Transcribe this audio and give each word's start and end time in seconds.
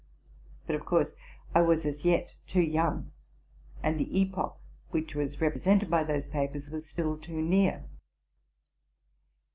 But, 0.65 0.75
of 0.75 0.83
course, 0.83 1.13
I 1.53 1.61
was 1.61 1.85
as 1.85 2.03
yet 2.03 2.33
too 2.47 2.63
young, 2.63 3.11
and 3.83 3.99
the 3.99 4.19
epoch 4.21 4.57
which 4.89 5.13
was 5.13 5.39
represented 5.39 5.91
by 5.91 6.03
those 6.03 6.27
papers 6.27 6.71
was 6.71 6.87
still 6.89 7.19
too 7.19 7.39
near. 7.39 7.85